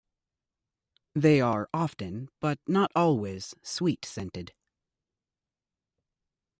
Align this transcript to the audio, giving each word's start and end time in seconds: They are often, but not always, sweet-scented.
They 1.13 1.41
are 1.41 1.69
often, 1.71 2.29
but 2.39 2.57
not 2.67 2.91
always, 2.95 3.53
sweet-scented. 3.61 4.51